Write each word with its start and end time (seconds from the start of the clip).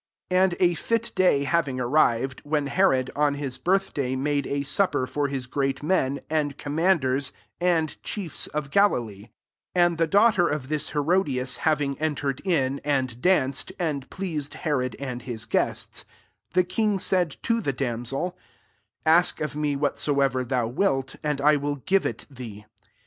MARK 0.31 0.53
VL 0.53 0.55
Sd 0.55 0.55
21 0.57 0.61
And 0.63 0.71
a 0.71 0.73
fit 0.81 1.11
day 1.13 1.43
having 1.43 1.77
arri 1.77 2.25
Tcd, 2.25 2.39
when 2.43 2.65
Herod, 2.65 3.11
on 3.15 3.35
his 3.35 3.59
birth 3.59 3.93
day, 3.93 4.15
made 4.15 4.47
a 4.47 4.63
supper 4.63 5.05
for 5.05 5.27
his 5.27 5.45
great 5.45 5.83
men, 5.83 6.21
and 6.27 6.57
commanders, 6.57 7.31
and 7.59 8.01
chiefe 8.01 8.47
of 8.51 8.71
Galilee; 8.71 9.27
22 9.75 9.75
and 9.75 9.97
the 9.99 10.07
daughter 10.07 10.49
of 10.49 10.69
this 10.69 10.89
Herodias 10.89 11.57
hav 11.57 11.83
ing 11.83 11.99
entered 11.99 12.39
in, 12.43 12.81
and 12.83 13.21
danced, 13.21 13.73
and 13.77 14.09
pleased 14.09 14.55
Herod 14.55 14.95
and 14.99 15.21
his 15.21 15.45
guests; 15.45 16.03
the 16.53 16.63
king 16.63 16.97
said 16.97 17.35
to 17.43 17.61
the 17.61 17.71
damsel, 17.71 18.35
"Ask 19.05 19.39
of 19.39 19.55
me 19.55 19.75
whatsoever 19.75 20.43
thou 20.43 20.67
wflt, 20.67 21.17
and 21.23 21.39
I 21.39 21.57
will 21.57 21.75
give 21.75 22.07
it 22.07 22.25
thee." 22.27 22.65